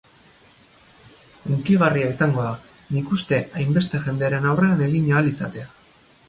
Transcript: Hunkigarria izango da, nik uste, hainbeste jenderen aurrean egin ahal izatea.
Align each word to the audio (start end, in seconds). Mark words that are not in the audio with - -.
Hunkigarria 1.55 2.07
izango 2.13 2.45
da, 2.45 2.53
nik 2.95 3.13
uste, 3.17 3.39
hainbeste 3.61 4.01
jenderen 4.07 4.49
aurrean 4.55 4.83
egin 4.89 5.13
ahal 5.13 5.31
izatea. 5.35 5.71